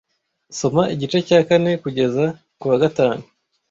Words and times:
Soma 0.59 0.83
igice 0.93 1.17
cya 1.27 1.39
kane 1.47 1.71
kugeza 1.83 2.25
kuwa 2.59 2.77
gatanu. 2.83 3.23